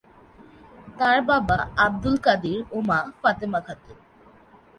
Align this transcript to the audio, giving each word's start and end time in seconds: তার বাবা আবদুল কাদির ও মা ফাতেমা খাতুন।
তার 0.99 1.17
বাবা 1.21 1.57
আবদুল 1.77 2.15
কাদির 2.17 2.59
ও 2.71 2.77
মা 2.89 2.99
ফাতেমা 3.21 3.59
খাতুন। 3.59 3.97